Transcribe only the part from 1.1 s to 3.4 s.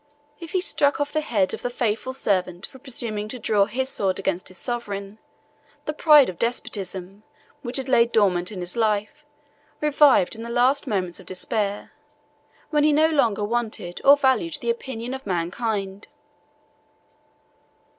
the head of the faithful servant for presuming to